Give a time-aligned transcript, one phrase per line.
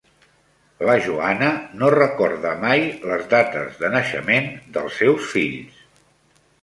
[0.89, 1.49] La Joana
[1.81, 5.85] no recorda mai les dates de naixement dels seus fills.